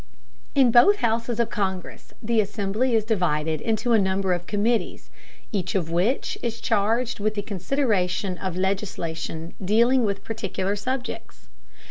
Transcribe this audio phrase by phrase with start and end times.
[0.61, 5.11] ]In both houses of Congress the assembly is divided into a number of committees,
[5.51, 11.49] each of which is charged with the consideration of legislation dealing with particular subjects.